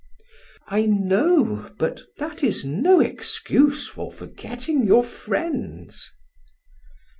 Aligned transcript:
"I 0.65 0.87
know, 0.87 1.69
but 1.77 2.01
that 2.17 2.43
is 2.43 2.65
no 2.65 3.01
excuse 3.01 3.87
for 3.87 4.11
forgetting 4.11 4.83
your 4.87 5.03
friends." 5.03 6.09